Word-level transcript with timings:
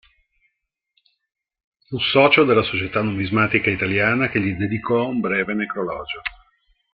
Fu 1.87 1.99
socio 1.99 2.43
dell'Società 2.43 3.03
numismatica 3.03 3.69
italiana, 3.69 4.29
che 4.29 4.41
gli 4.41 4.53
dedicò 4.53 5.07
un 5.07 5.19
breve 5.19 5.53
necrologio. 5.53 6.21